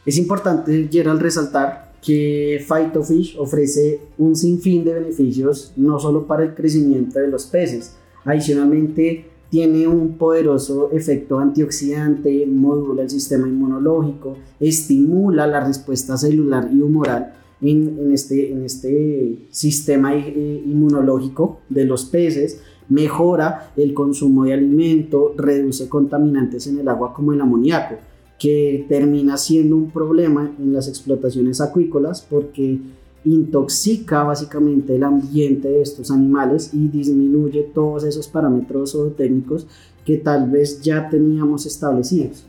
Es 0.06 0.18
importante, 0.18 0.90
Gerald, 0.92 1.22
resaltar 1.22 1.94
que 2.02 2.66
Phytofish 2.68 3.38
ofrece 3.38 4.02
un 4.18 4.36
sinfín 4.36 4.84
de 4.84 4.94
beneficios 4.94 5.74
no 5.76 6.00
solo 6.00 6.26
para 6.26 6.44
el 6.44 6.56
crecimiento 6.56 7.20
de 7.20 7.28
los 7.28 7.46
peces, 7.46 7.98
adicionalmente 8.26 9.29
tiene 9.50 9.88
un 9.88 10.18
poderoso 10.18 10.92
efecto 10.92 11.40
antioxidante, 11.40 12.46
modula 12.46 13.04
el 13.04 13.10
sistema 13.10 13.48
inmunológico, 13.48 14.38
estimula 14.60 15.48
la 15.48 15.66
respuesta 15.66 16.18
celular 16.18 16.70
y 16.72 16.82
humoral 16.82 17.34
en, 17.62 18.12
este, 18.14 18.64
este 18.64 19.48
sistema 19.50 20.16
eh, 20.16 20.64
inmunológico 20.66 21.60
de 21.68 21.86
los 21.86 22.06
peces, 22.06 22.62
mejora 22.90 23.72
el 23.76 23.94
consumo 23.94 24.46
de 24.46 24.54
alimento, 24.54 25.34
reduce 25.38 25.90
contaminantes 25.90 26.68
en 26.68 26.80
el 26.80 26.88
agua 26.88 27.14
como 27.14 27.34
el 27.34 27.42
amoníaco, 27.42 27.96
que 28.38 28.86
termina 28.88 29.36
siendo 29.38 29.76
un 29.76 29.92
problema 29.92 30.52
en 30.58 30.72
las 30.74 30.88
explotaciones 30.88 31.60
acuícolas 31.60 32.22
porque 32.22 32.80
intoxica 33.26 34.24
básicamente 34.24 34.96
el 34.96 35.04
ambiente 35.04 35.68
de 35.68 35.82
estos 35.82 36.10
animales 36.12 36.74
y 36.74 36.88
disminuye 36.88 37.64
todos 37.74 38.04
esos 38.04 38.28
parámetros 38.28 38.94
zootécnicos 38.94 39.68
que 40.06 40.18
tal 40.18 40.50
vez 40.50 40.82
ya 40.82 41.10
teníamos 41.10 41.66
establecidos. 41.66 42.46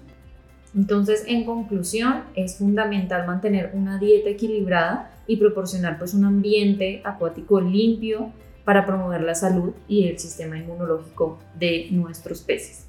Entonces, 0.74 1.24
en 1.26 1.44
conclusión, 1.44 2.22
es 2.36 2.56
fundamental 2.56 3.26
mantener 3.26 3.72
una 3.74 3.98
dieta 3.98 4.30
equilibrada 4.30 5.10
y 5.26 5.36
proporcionar 5.36 5.98
pues 5.98 6.14
un 6.14 6.24
ambiente 6.24 7.02
acuático 7.04 7.60
limpio 7.60 8.32
para 8.64 8.86
promover 8.86 9.22
la 9.22 9.34
salud 9.34 9.72
y 9.88 10.06
el 10.06 10.18
sistema 10.18 10.56
inmunológico 10.58 11.38
de 11.58 11.88
nuestros 11.90 12.40
peces. 12.42 12.86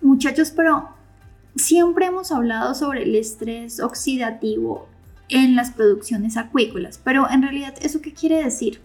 Muchachos, 0.00 0.52
pero 0.54 0.88
siempre 1.54 2.06
hemos 2.06 2.32
hablado 2.32 2.74
sobre 2.74 3.04
el 3.04 3.14
estrés 3.14 3.78
oxidativo 3.78 4.88
en 5.32 5.56
las 5.56 5.70
producciones 5.70 6.36
acuícolas, 6.36 7.00
pero 7.02 7.26
en 7.30 7.42
realidad, 7.42 7.74
¿eso 7.82 8.00
qué 8.00 8.12
quiere 8.12 8.42
decir? 8.42 8.78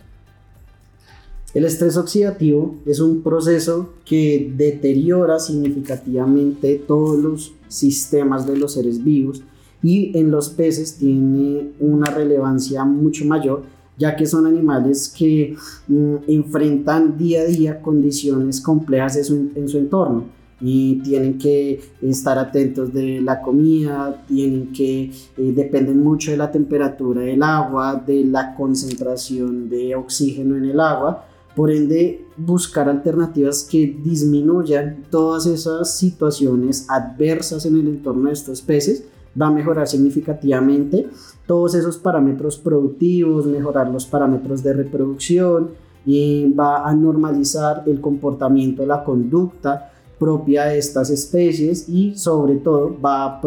El 1.53 1.65
estrés 1.65 1.97
oxidativo 1.97 2.75
es 2.85 2.99
un 2.99 3.23
proceso 3.23 3.93
que 4.05 4.51
deteriora 4.55 5.39
significativamente 5.39 6.75
todos 6.87 7.17
los 7.17 7.53
sistemas 7.67 8.45
de 8.45 8.57
los 8.57 8.73
seres 8.73 9.03
vivos 9.03 9.41
y 9.81 10.17
en 10.17 10.31
los 10.31 10.49
peces 10.49 10.97
tiene 10.97 11.71
una 11.79 12.11
relevancia 12.11 12.83
mucho 12.85 13.25
mayor 13.25 13.63
ya 13.97 14.15
que 14.15 14.27
son 14.27 14.45
animales 14.45 15.09
que 15.09 15.55
mm, 15.87 16.15
enfrentan 16.27 17.17
día 17.17 17.41
a 17.41 17.45
día 17.45 17.81
condiciones 17.81 18.61
complejas 18.61 19.17
en 19.17 19.67
su 19.67 19.77
entorno 19.77 20.36
y 20.59 20.95
tienen 21.01 21.37
que 21.37 21.79
estar 22.01 22.37
atentos 22.39 22.93
de 22.93 23.21
la 23.21 23.41
comida, 23.41 24.23
tienen 24.27 24.71
que 24.71 25.11
eh, 25.37 25.53
dependen 25.55 26.03
mucho 26.03 26.31
de 26.31 26.37
la 26.37 26.51
temperatura 26.51 27.21
del 27.21 27.43
agua, 27.43 27.95
de 28.05 28.23
la 28.25 28.55
concentración 28.55 29.69
de 29.69 29.95
oxígeno 29.95 30.57
en 30.57 30.65
el 30.65 30.79
agua, 30.79 31.25
por 31.55 31.71
ende 31.71 32.25
buscar 32.37 32.89
alternativas 32.89 33.63
que 33.63 33.97
disminuyan 34.03 35.03
todas 35.09 35.45
esas 35.47 35.97
situaciones 35.97 36.85
adversas 36.89 37.65
en 37.65 37.79
el 37.79 37.87
entorno 37.87 38.27
de 38.27 38.33
estos 38.33 38.61
peces 38.61 39.05
va 39.39 39.47
a 39.47 39.51
mejorar 39.51 39.87
significativamente 39.87 41.07
todos 41.45 41.75
esos 41.75 41.97
parámetros 41.97 42.57
productivos, 42.57 43.45
mejorar 43.45 43.89
los 43.89 44.05
parámetros 44.05 44.63
de 44.63 44.73
reproducción 44.73 45.69
y 46.05 46.51
va 46.53 46.87
a 46.87 46.93
normalizar 46.93 47.83
el 47.85 48.01
comportamiento, 48.01 48.85
la 48.85 49.03
conducta 49.03 49.91
propia 50.19 50.65
de 50.65 50.77
estas 50.77 51.09
especies 51.09 51.87
y 51.87 52.15
sobre 52.15 52.55
todo 52.55 52.99
va 52.99 53.25
a 53.25 53.41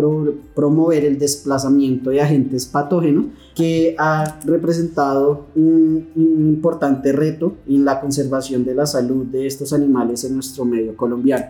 promover 0.54 1.04
el 1.04 1.18
desplazamiento 1.18 2.10
de 2.10 2.20
agentes 2.20 2.66
patógenos 2.66 3.26
que 3.54 3.96
ha 3.98 4.38
representado 4.44 5.46
un, 5.54 6.08
un, 6.14 6.48
importante 6.48 7.12
reto 7.12 7.56
en 7.66 7.84
la 7.84 8.00
conservación 8.00 8.64
de 8.64 8.74
la 8.74 8.86
salud 8.86 9.26
de 9.26 9.46
estos 9.46 9.72
animales 9.72 10.24
en 10.24 10.34
nuestro 10.34 10.64
medio 10.64 10.96
colombiano. 10.96 11.46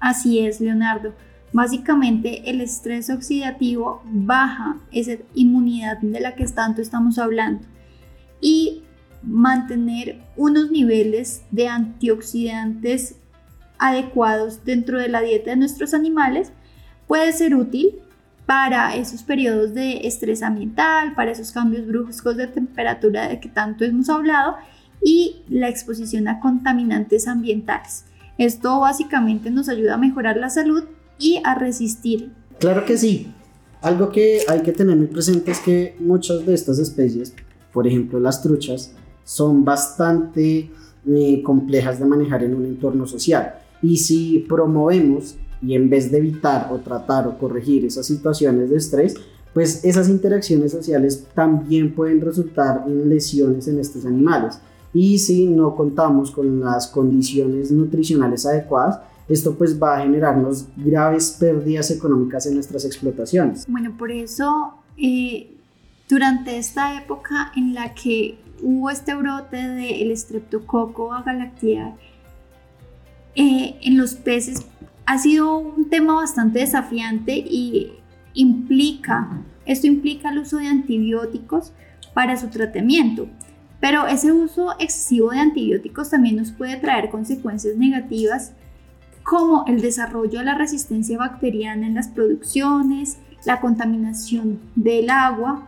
Así 0.00 0.38
es, 0.38 0.60
Leonardo. 0.60 1.12
Básicamente 1.52 2.48
el 2.48 2.60
estrés 2.60 3.10
oxidativo 3.10 4.02
baja 4.04 4.80
esa 4.92 5.12
inmunidad 5.34 5.98
de 5.98 6.20
la 6.20 6.34
que 6.36 6.46
tanto 6.46 6.80
estamos 6.80 7.18
hablando 7.18 7.66
y 8.40 8.84
mantener 9.22 10.22
unos 10.36 10.70
niveles 10.70 11.42
de 11.50 11.68
antioxidantes 11.68 13.16
adecuados 13.80 14.64
dentro 14.64 14.98
de 15.00 15.08
la 15.08 15.22
dieta 15.22 15.50
de 15.50 15.56
nuestros 15.56 15.94
animales 15.94 16.52
puede 17.08 17.32
ser 17.32 17.56
útil 17.56 17.96
para 18.46 18.94
esos 18.94 19.22
periodos 19.22 19.74
de 19.74 20.06
estrés 20.06 20.42
ambiental, 20.42 21.14
para 21.14 21.32
esos 21.32 21.52
cambios 21.52 21.86
bruscos 21.86 22.36
de 22.36 22.46
temperatura 22.46 23.28
de 23.28 23.40
que 23.40 23.48
tanto 23.48 23.84
hemos 23.84 24.08
hablado 24.08 24.56
y 25.02 25.42
la 25.48 25.68
exposición 25.68 26.28
a 26.28 26.40
contaminantes 26.40 27.26
ambientales. 27.26 28.04
Esto 28.38 28.80
básicamente 28.80 29.50
nos 29.50 29.68
ayuda 29.68 29.94
a 29.94 29.98
mejorar 29.98 30.36
la 30.36 30.50
salud 30.50 30.84
y 31.18 31.40
a 31.44 31.54
resistir. 31.54 32.32
Claro 32.58 32.84
que 32.84 32.96
sí. 32.96 33.32
Algo 33.82 34.10
que 34.10 34.40
hay 34.48 34.62
que 34.62 34.72
tener 34.72 34.96
muy 34.96 35.06
presente 35.06 35.52
es 35.52 35.60
que 35.60 35.96
muchas 35.98 36.44
de 36.44 36.52
estas 36.52 36.78
especies, 36.78 37.34
por 37.72 37.86
ejemplo 37.86 38.20
las 38.20 38.42
truchas, 38.42 38.92
son 39.24 39.64
bastante 39.64 40.70
eh, 41.08 41.42
complejas 41.42 41.98
de 41.98 42.04
manejar 42.04 42.42
en 42.42 42.54
un 42.54 42.66
entorno 42.66 43.06
social. 43.06 43.54
Y 43.82 43.96
si 43.98 44.44
promovemos 44.48 45.36
y 45.62 45.74
en 45.74 45.90
vez 45.90 46.10
de 46.10 46.18
evitar 46.18 46.68
o 46.72 46.78
tratar 46.78 47.26
o 47.26 47.38
corregir 47.38 47.84
esas 47.84 48.06
situaciones 48.06 48.70
de 48.70 48.76
estrés, 48.76 49.14
pues 49.52 49.84
esas 49.84 50.08
interacciones 50.08 50.72
sociales 50.72 51.26
también 51.34 51.94
pueden 51.94 52.20
resultar 52.20 52.84
en 52.86 53.08
lesiones 53.08 53.66
en 53.68 53.78
estos 53.78 54.06
animales. 54.06 54.60
Y 54.92 55.18
si 55.18 55.46
no 55.46 55.74
contamos 55.76 56.30
con 56.30 56.60
las 56.60 56.86
condiciones 56.88 57.70
nutricionales 57.70 58.46
adecuadas, 58.46 59.00
esto 59.28 59.54
pues 59.54 59.80
va 59.80 59.98
a 59.98 60.02
generarnos 60.02 60.66
graves 60.76 61.36
pérdidas 61.38 61.90
económicas 61.90 62.46
en 62.46 62.54
nuestras 62.54 62.84
explotaciones. 62.84 63.64
Bueno, 63.68 63.96
por 63.96 64.10
eso 64.10 64.74
eh, 64.96 65.56
durante 66.08 66.58
esta 66.58 67.00
época 67.00 67.52
en 67.56 67.74
la 67.74 67.94
que 67.94 68.38
hubo 68.62 68.90
este 68.90 69.14
brote 69.14 69.56
del 69.56 70.10
estreptococo 70.10 71.12
a 71.12 71.22
galactiae, 71.22 71.94
eh, 73.34 73.78
en 73.82 73.96
los 73.96 74.14
peces 74.14 74.66
ha 75.06 75.18
sido 75.18 75.58
un 75.58 75.88
tema 75.88 76.14
bastante 76.14 76.60
desafiante 76.60 77.36
y 77.36 77.92
implica, 78.34 79.42
esto 79.66 79.86
implica 79.86 80.30
el 80.30 80.38
uso 80.38 80.58
de 80.58 80.66
antibióticos 80.66 81.72
para 82.14 82.36
su 82.36 82.48
tratamiento. 82.48 83.28
Pero 83.80 84.06
ese 84.06 84.30
uso 84.30 84.74
excesivo 84.78 85.30
de 85.30 85.38
antibióticos 85.38 86.10
también 86.10 86.36
nos 86.36 86.52
puede 86.52 86.76
traer 86.76 87.10
consecuencias 87.10 87.76
negativas 87.76 88.52
como 89.22 89.64
el 89.66 89.80
desarrollo 89.80 90.38
de 90.40 90.44
la 90.44 90.54
resistencia 90.54 91.18
bacteriana 91.18 91.86
en 91.86 91.94
las 91.94 92.08
producciones, 92.08 93.18
la 93.44 93.60
contaminación 93.60 94.60
del 94.76 95.08
agua 95.08 95.66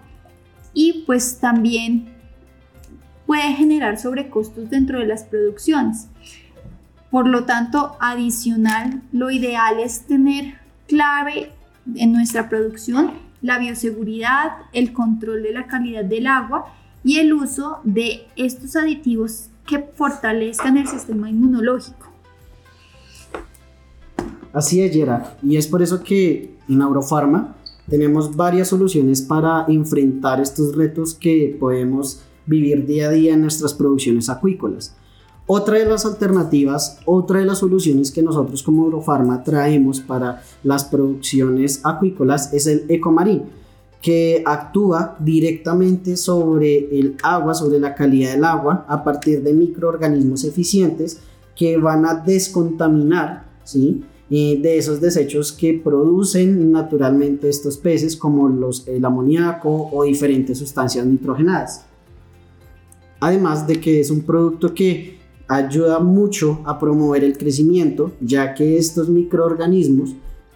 y 0.74 1.04
pues 1.06 1.38
también 1.38 2.06
puede 3.26 3.52
generar 3.54 3.98
sobrecostos 3.98 4.68
dentro 4.68 4.98
de 4.98 5.06
las 5.06 5.24
producciones. 5.24 6.08
Por 7.12 7.28
lo 7.28 7.44
tanto, 7.44 7.94
adicional, 8.00 9.02
lo 9.12 9.30
ideal 9.30 9.78
es 9.78 10.06
tener 10.06 10.54
clave 10.88 11.52
en 11.94 12.10
nuestra 12.10 12.48
producción 12.48 13.12
la 13.42 13.58
bioseguridad, 13.58 14.52
el 14.72 14.94
control 14.94 15.42
de 15.42 15.52
la 15.52 15.66
calidad 15.66 16.06
del 16.06 16.26
agua 16.26 16.72
y 17.04 17.18
el 17.18 17.34
uso 17.34 17.80
de 17.84 18.22
estos 18.36 18.76
aditivos 18.76 19.50
que 19.66 19.80
fortalezcan 19.94 20.78
el 20.78 20.88
sistema 20.88 21.28
inmunológico. 21.28 22.06
Así 24.54 24.80
es, 24.80 24.90
Gerard. 24.94 25.34
Y 25.42 25.58
es 25.58 25.66
por 25.66 25.82
eso 25.82 26.02
que 26.02 26.56
en 26.66 26.80
Aurofarma 26.80 27.56
tenemos 27.90 28.34
varias 28.34 28.68
soluciones 28.68 29.20
para 29.20 29.66
enfrentar 29.68 30.40
estos 30.40 30.74
retos 30.74 31.12
que 31.12 31.54
podemos 31.60 32.22
vivir 32.46 32.86
día 32.86 33.08
a 33.08 33.10
día 33.10 33.34
en 33.34 33.42
nuestras 33.42 33.74
producciones 33.74 34.30
acuícolas. 34.30 34.96
Otra 35.46 35.78
de 35.78 35.86
las 35.86 36.06
alternativas, 36.06 37.00
otra 37.04 37.40
de 37.40 37.46
las 37.46 37.58
soluciones 37.58 38.12
que 38.12 38.22
nosotros 38.22 38.62
como 38.62 38.84
Eurofarma 38.84 39.42
traemos 39.42 40.00
para 40.00 40.42
las 40.62 40.84
producciones 40.84 41.80
acuícolas 41.84 42.52
es 42.52 42.68
el 42.68 42.84
Ecomarín, 42.88 43.42
que 44.00 44.42
actúa 44.46 45.16
directamente 45.18 46.16
sobre 46.16 46.98
el 46.98 47.16
agua, 47.22 47.54
sobre 47.54 47.80
la 47.80 47.94
calidad 47.94 48.32
del 48.32 48.44
agua, 48.44 48.84
a 48.88 49.02
partir 49.02 49.42
de 49.42 49.52
microorganismos 49.52 50.44
eficientes 50.44 51.18
que 51.56 51.76
van 51.76 52.06
a 52.06 52.14
descontaminar 52.14 53.44
¿sí? 53.64 54.04
de 54.28 54.78
esos 54.78 55.00
desechos 55.00 55.52
que 55.52 55.74
producen 55.74 56.72
naturalmente 56.72 57.48
estos 57.48 57.76
peces, 57.76 58.16
como 58.16 58.48
los, 58.48 58.86
el 58.88 59.04
amoníaco 59.04 59.90
o 59.92 60.04
diferentes 60.04 60.58
sustancias 60.58 61.04
nitrogenadas. 61.04 61.84
Además 63.20 63.66
de 63.66 63.80
que 63.80 64.00
es 64.00 64.10
un 64.10 64.22
producto 64.22 64.72
que 64.72 65.21
ayuda 65.54 65.98
mucho 65.98 66.60
a 66.64 66.78
promover 66.78 67.24
el 67.24 67.36
crecimiento, 67.36 68.12
ya 68.20 68.54
que 68.54 68.78
estos 68.78 69.08
microorganismos 69.08 70.14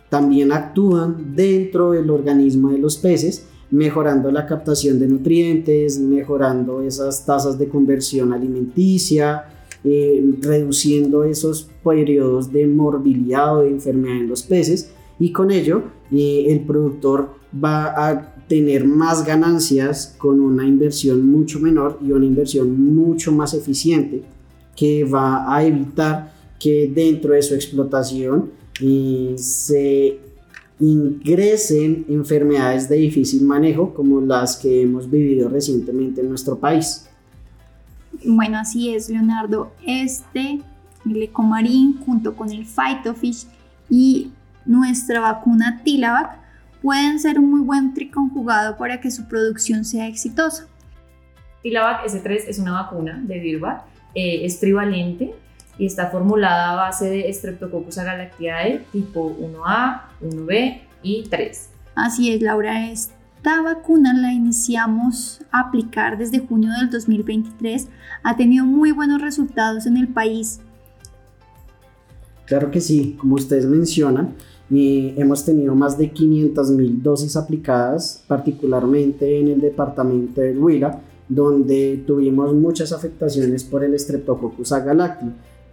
también 0.09 0.53
actúan 0.53 1.35
dentro 1.35 1.93
del 1.93 2.09
organismo 2.11 2.71
de 2.71 2.79
los 2.79 2.97
peces, 2.97 3.47
mejorando 3.71 4.31
la 4.31 4.47
captación 4.47 4.99
de 4.99 5.09
nutrientes, 5.09 5.99
mejorando 5.99 6.83
esas 6.83 7.27
tasas 7.27 7.59
de 7.59 7.69
conversión 7.69 8.33
alimenticia, 8.33 9.45
eh, 9.85 10.25
reduciendo 10.41 11.25
esos 11.25 11.69
periodos 11.85 12.51
de 12.51 12.67
morbilidad 12.67 13.59
o 13.59 13.63
de 13.63 13.71
enfermedad 13.71 14.17
en 14.17 14.29
los 14.29 14.45
peces. 14.45 14.91
Y 15.19 15.33
con 15.33 15.51
ello 15.51 15.83
eh, 16.11 16.47
el 16.49 16.61
productor 16.61 17.31
va 17.53 18.09
a 18.09 18.35
tener 18.49 18.87
más 18.87 19.27
ganancias 19.27 20.15
con 20.17 20.41
una 20.41 20.67
inversión 20.67 21.29
mucho 21.29 21.59
menor 21.59 21.99
y 22.01 22.13
una 22.13 22.25
inversión 22.25 22.95
mucho 22.95 23.33
más 23.33 23.53
eficiente 23.55 24.23
que 24.77 25.05
va 25.05 25.53
a 25.53 25.65
evitar 25.65 26.33
que 26.59 26.91
dentro 26.95 27.33
de 27.33 27.43
su 27.43 27.55
explotación 27.55 28.51
eh, 28.81 29.35
se 29.37 30.21
ingresen 30.79 32.05
enfermedades 32.09 32.89
de 32.89 32.97
difícil 32.97 33.43
manejo 33.43 33.95
como 33.95 34.21
las 34.21 34.57
que 34.57 34.83
hemos 34.83 35.11
vivido 35.11 35.49
recientemente 35.49 36.21
en 36.21 36.29
nuestro 36.29 36.59
país. 36.59 37.09
Bueno, 38.25 38.59
así 38.59 38.95
es, 38.95 39.09
Leonardo. 39.09 39.73
Este, 39.87 40.61
el 41.05 41.23
Ecomarín, 41.23 41.99
junto 42.05 42.35
con 42.35 42.51
el 42.51 42.67
Phytofish 42.67 43.47
y 43.89 44.31
nuestra 44.65 45.21
vacuna 45.21 45.81
Tilavac, 45.83 46.39
pueden 46.83 47.19
ser 47.19 47.39
un 47.39 47.51
muy 47.51 47.61
buen 47.61 47.95
triconjugado 47.95 48.77
para 48.77 49.01
que 49.01 49.11
su 49.11 49.27
producción 49.27 49.85
sea 49.85 50.07
exitosa. 50.07 50.67
Tilavac 51.63 52.07
S3 52.07 52.45
es 52.49 52.59
una 52.59 52.73
vacuna 52.73 53.21
de 53.27 53.41
Virbac, 53.41 53.85
eh, 54.15 54.45
es 54.45 54.61
trivalente 54.61 55.35
y 55.79 55.87
está 55.87 56.11
formulada 56.11 56.73
a 56.73 56.77
base 56.77 57.11
de 57.11 57.33
Streptococcus 57.33 57.99
agalactiae 57.99 58.85
tipo 58.93 59.37
1A, 59.39 60.03
1B 60.23 60.81
y 61.03 61.25
3. 61.29 61.71
Así 61.95 62.33
es, 62.33 62.43
Laura. 62.43 62.91
Esta 62.91 63.63
vacuna 63.63 64.15
la 64.15 64.33
iniciamos 64.33 65.41
a 65.51 65.61
aplicar 65.61 66.19
desde 66.19 66.41
junio 66.41 66.71
del 66.79 66.91
2023. 66.91 67.89
Ha 68.23 68.37
tenido 68.37 68.65
muy 68.65 68.93
buenos 68.93 69.21
resultados 69.21 69.87
en 69.87 69.97
el 69.97 70.09
país. 70.09 70.61
Claro 72.47 72.71
que 72.71 72.81
sí, 72.81 73.17
como 73.19 73.35
ustedes 73.35 73.67
mencionan, 73.67 74.35
y 74.71 75.15
hemos 75.17 75.45
tenido 75.45 75.75
más 75.75 75.97
de 75.97 76.11
500 76.11 76.71
mil 76.73 77.03
dosis 77.03 77.37
aplicadas, 77.37 78.25
particularmente 78.27 79.39
en 79.41 79.49
el 79.49 79.61
departamento 79.61 80.41
del 80.41 80.59
Huila, 80.59 81.01
donde 81.29 82.03
tuvimos 82.07 82.55
muchas 82.55 82.93
afectaciones 82.93 83.65
por 83.65 83.83
el 83.85 83.99
Streptococcus 83.99 84.73
agalacti 84.73 85.27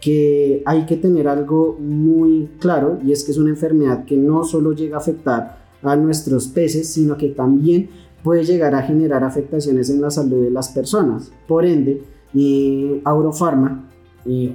que 0.03 0.61
hay 0.65 0.85
que 0.85 0.97
tener 0.97 1.29
algo 1.29 1.77
muy 1.79 2.49
claro 2.59 2.99
y 3.05 3.13
es 3.13 3.23
que 3.23 3.31
es 3.31 3.37
una 3.37 3.51
enfermedad 3.51 4.03
que 4.03 4.17
no 4.17 4.43
solo 4.43 4.73
llega 4.73 4.97
a 4.97 4.99
afectar 4.99 5.63
a 5.81 5.95
nuestros 5.95 6.49
peces, 6.49 6.89
sino 6.89 7.15
que 7.15 7.29
también 7.29 7.89
puede 8.21 8.43
llegar 8.43 8.75
a 8.75 8.81
generar 8.81 9.23
afectaciones 9.23 9.89
en 9.89 10.01
la 10.01 10.11
salud 10.11 10.43
de 10.43 10.51
las 10.51 10.69
personas. 10.69 11.31
Por 11.47 11.65
ende, 11.65 12.03
eh, 12.33 13.01
Aurofarma, 13.05 13.89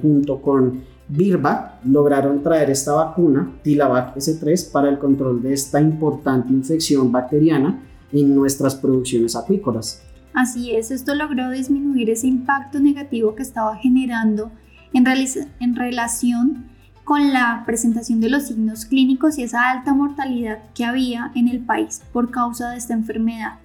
junto 0.01 0.39
con 0.39 0.81
Birba, 1.07 1.79
lograron 1.83 2.43
traer 2.43 2.69
esta 2.69 2.93
vacuna, 2.93 3.59
Tilavac 3.63 4.17
S3, 4.17 4.71
para 4.71 4.89
el 4.89 4.99
control 4.99 5.41
de 5.41 5.53
esta 5.53 5.81
importante 5.81 6.53
infección 6.53 7.11
bacteriana 7.11 7.83
en 8.11 8.35
nuestras 8.35 8.75
producciones 8.75 9.35
acuícolas. 9.35 10.03
Así 10.33 10.75
es, 10.75 10.91
esto 10.91 11.15
logró 11.15 11.49
disminuir 11.49 12.09
ese 12.09 12.27
impacto 12.27 12.79
negativo 12.79 13.35
que 13.35 13.43
estaba 13.43 13.75
generando 13.77 14.51
en, 14.93 15.75
relación 15.75 16.65
con 17.03 17.33
la 17.33 17.63
presentación 17.65 18.21
de 18.21 18.29
los 18.29 18.47
signos 18.47 18.85
clínicos 18.85 19.37
y 19.37 19.43
esa 19.43 19.69
alta 19.69 19.93
mortalidad 19.93 20.59
que 20.75 20.85
había 20.85 21.31
en 21.35 21.47
el 21.47 21.59
país 21.59 22.01
por 22.13 22.31
causa 22.31 22.71
de 22.71 22.77
esta 22.77 22.93
enfermedad. 22.93 23.59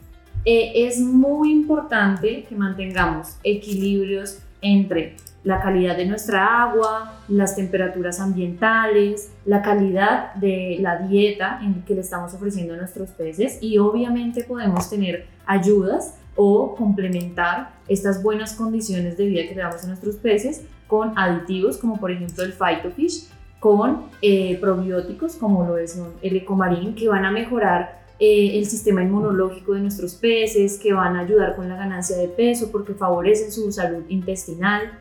Eh, 0.44 0.86
es 0.86 1.00
muy 1.00 1.50
importante 1.52 2.44
que 2.48 2.54
mantengamos 2.54 3.36
equilibrios 3.42 4.38
entre 4.60 5.16
la 5.42 5.60
calidad 5.60 5.96
de 5.96 6.06
nuestra 6.06 6.62
agua, 6.62 7.20
las 7.28 7.54
temperaturas 7.54 8.18
ambientales, 8.18 9.30
la 9.44 9.60
calidad 9.60 10.34
de 10.34 10.78
la 10.80 10.98
dieta 10.98 11.60
en 11.62 11.82
que 11.82 11.94
le 11.94 12.00
estamos 12.00 12.32
ofreciendo 12.32 12.72
a 12.72 12.78
nuestros 12.78 13.10
peces 13.10 13.58
y 13.60 13.76
obviamente 13.76 14.42
podemos 14.44 14.88
tener 14.88 15.26
ayudas 15.44 16.14
o 16.36 16.74
complementar 16.74 17.74
estas 17.88 18.22
buenas 18.22 18.54
condiciones 18.54 19.16
de 19.16 19.26
vida 19.26 19.42
que 19.48 19.54
le 19.54 19.62
damos 19.62 19.84
a 19.84 19.88
nuestros 19.88 20.16
peces 20.16 20.62
con 20.86 21.18
aditivos 21.18 21.78
como 21.78 21.98
por 21.98 22.10
ejemplo 22.10 22.44
el 22.44 22.52
Phytofish, 22.52 23.28
con 23.60 24.04
eh, 24.20 24.58
probióticos 24.60 25.36
como 25.36 25.64
lo 25.64 25.78
es 25.78 26.00
el 26.22 26.36
Ecomarín 26.36 26.94
que 26.94 27.08
van 27.08 27.24
a 27.24 27.30
mejorar 27.30 28.04
eh, 28.20 28.58
el 28.58 28.66
sistema 28.66 29.02
inmunológico 29.02 29.74
de 29.74 29.80
nuestros 29.80 30.14
peces, 30.14 30.78
que 30.78 30.92
van 30.92 31.16
a 31.16 31.20
ayudar 31.20 31.56
con 31.56 31.68
la 31.68 31.76
ganancia 31.76 32.16
de 32.16 32.28
peso 32.28 32.70
porque 32.70 32.94
favorecen 32.94 33.50
su 33.50 33.72
salud 33.72 34.04
intestinal. 34.08 34.98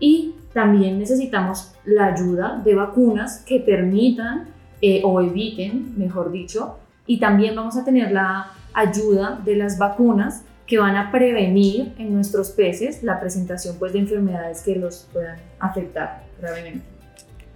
Y 0.00 0.34
también 0.52 0.98
necesitamos 0.98 1.72
la 1.84 2.06
ayuda 2.06 2.60
de 2.64 2.74
vacunas 2.74 3.44
que 3.46 3.60
permitan 3.60 4.48
eh, 4.82 5.00
o 5.04 5.20
eviten, 5.20 5.94
mejor 5.96 6.32
dicho, 6.32 6.78
y 7.06 7.20
también 7.20 7.54
vamos 7.54 7.76
a 7.76 7.84
tener 7.84 8.10
la 8.10 8.52
ayuda 8.74 9.40
de 9.44 9.56
las 9.56 9.78
vacunas 9.78 10.42
que 10.66 10.78
van 10.78 10.96
a 10.96 11.12
prevenir 11.12 11.94
en 11.98 12.12
nuestros 12.12 12.50
peces 12.50 13.02
la 13.02 13.20
presentación 13.20 13.76
pues, 13.78 13.92
de 13.92 14.00
enfermedades 14.00 14.62
que 14.62 14.76
los 14.76 15.06
puedan 15.12 15.38
afectar 15.58 16.24
gravemente. 16.40 16.84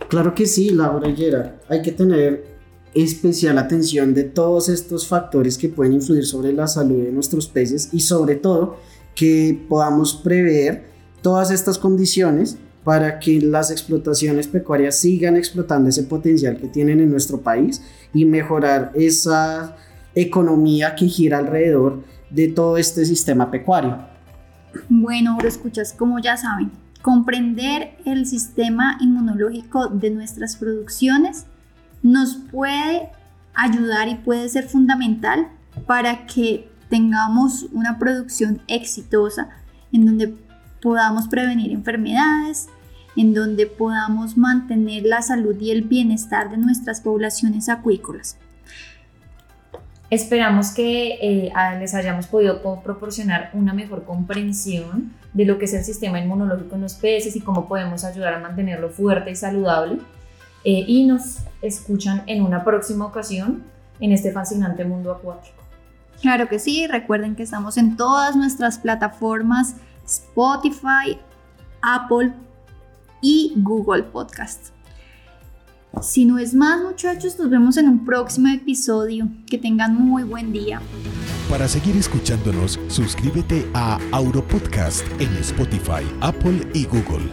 Claro 0.08 0.34
que 0.34 0.46
sí, 0.46 0.70
Laura 0.70 1.08
y 1.08 1.30
Hay 1.68 1.82
que 1.82 1.92
tener 1.92 2.44
especial 2.94 3.58
atención 3.58 4.14
de 4.14 4.24
todos 4.24 4.68
estos 4.68 5.06
factores 5.06 5.56
que 5.56 5.68
pueden 5.68 5.92
influir 5.92 6.24
sobre 6.26 6.52
la 6.52 6.66
salud 6.66 7.04
de 7.04 7.12
nuestros 7.12 7.46
peces 7.46 7.90
y 7.92 8.00
sobre 8.00 8.36
todo 8.36 8.76
que 9.14 9.64
podamos 9.68 10.14
prever 10.14 10.84
todas 11.22 11.50
estas 11.50 11.78
condiciones 11.78 12.58
para 12.82 13.18
que 13.18 13.40
las 13.40 13.70
explotaciones 13.70 14.48
pecuarias 14.48 14.96
sigan 14.96 15.36
explotando 15.36 15.90
ese 15.90 16.04
potencial 16.04 16.56
que 16.56 16.66
tienen 16.66 17.00
en 17.00 17.10
nuestro 17.10 17.40
país 17.40 17.82
y 18.14 18.24
mejorar 18.24 18.90
esa 18.94 19.76
economía 20.14 20.94
que 20.96 21.06
gira 21.06 21.38
alrededor 21.38 22.00
de 22.30 22.48
todo 22.48 22.76
este 22.76 23.04
sistema 23.04 23.50
pecuario. 23.50 23.98
Bueno, 24.88 25.32
ahora 25.32 25.48
escuchas, 25.48 25.92
como 25.92 26.18
ya 26.20 26.36
saben, 26.36 26.70
comprender 27.02 27.96
el 28.04 28.26
sistema 28.26 28.98
inmunológico 29.00 29.88
de 29.88 30.10
nuestras 30.10 30.56
producciones 30.56 31.46
nos 32.02 32.36
puede 32.36 33.10
ayudar 33.54 34.08
y 34.08 34.16
puede 34.16 34.48
ser 34.48 34.68
fundamental 34.68 35.48
para 35.86 36.26
que 36.26 36.70
tengamos 36.88 37.66
una 37.72 37.98
producción 37.98 38.62
exitosa 38.68 39.48
en 39.92 40.06
donde 40.06 40.34
podamos 40.80 41.28
prevenir 41.28 41.72
enfermedades, 41.72 42.68
en 43.16 43.34
donde 43.34 43.66
podamos 43.66 44.36
mantener 44.36 45.04
la 45.04 45.22
salud 45.22 45.56
y 45.60 45.70
el 45.70 45.82
bienestar 45.82 46.50
de 46.50 46.56
nuestras 46.56 47.00
poblaciones 47.00 47.68
acuícolas. 47.68 48.38
Esperamos 50.10 50.72
que 50.72 51.18
eh, 51.22 51.52
les 51.78 51.94
hayamos 51.94 52.26
podido 52.26 52.60
proporcionar 52.82 53.50
una 53.52 53.72
mejor 53.72 54.04
comprensión 54.04 55.12
de 55.32 55.44
lo 55.44 55.58
que 55.58 55.66
es 55.66 55.74
el 55.74 55.84
sistema 55.84 56.18
inmunológico 56.18 56.74
en 56.74 56.82
los 56.82 56.94
peces 56.94 57.36
y 57.36 57.40
cómo 57.40 57.68
podemos 57.68 58.04
ayudar 58.04 58.34
a 58.34 58.40
mantenerlo 58.40 58.90
fuerte 58.90 59.30
y 59.30 59.36
saludable. 59.36 59.98
Eh, 60.64 60.84
y 60.86 61.06
nos 61.06 61.38
escuchan 61.62 62.24
en 62.26 62.42
una 62.42 62.64
próxima 62.64 63.06
ocasión 63.06 63.62
en 64.00 64.12
este 64.12 64.32
fascinante 64.32 64.84
mundo 64.84 65.12
acuático. 65.12 65.56
Claro 66.20 66.48
que 66.48 66.58
sí, 66.58 66.86
recuerden 66.86 67.36
que 67.36 67.44
estamos 67.44 67.78
en 67.78 67.96
todas 67.96 68.34
nuestras 68.34 68.78
plataformas 68.78 69.76
Spotify, 70.04 71.18
Apple 71.82 72.32
y 73.22 73.54
Google 73.56 74.02
Podcast. 74.02 74.79
Si 76.02 76.24
no 76.24 76.38
es 76.38 76.54
más 76.54 76.80
muchachos, 76.80 77.38
nos 77.38 77.50
vemos 77.50 77.76
en 77.76 77.88
un 77.88 78.04
próximo 78.04 78.48
episodio. 78.48 79.28
Que 79.46 79.58
tengan 79.58 79.94
muy 79.94 80.22
buen 80.22 80.52
día. 80.52 80.80
Para 81.50 81.66
seguir 81.66 81.96
escuchándonos, 81.96 82.78
suscríbete 82.88 83.66
a 83.74 83.98
Auropodcast 84.12 85.04
en 85.20 85.28
Spotify, 85.38 86.04
Apple 86.20 86.66
y 86.72 86.84
Google. 86.86 87.28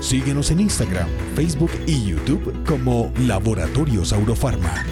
Síguenos 0.00 0.50
en 0.50 0.60
Instagram, 0.60 1.08
Facebook 1.34 1.70
y 1.86 2.04
YouTube 2.04 2.52
como 2.66 3.12
Laboratorios 3.26 4.12
Aurofarma. 4.12 4.84